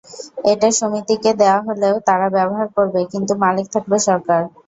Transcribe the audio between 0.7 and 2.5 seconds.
সমিতিকে দেওয়া হলেও তারা